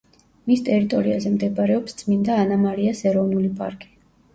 მის 0.51 0.63
ტერიტორიაზე 0.69 1.35
მდებარეობს 1.35 2.01
წმინდა 2.03 2.41
ანა-მარიას 2.49 3.07
ეროვნული 3.15 3.59
პარკი. 3.65 3.97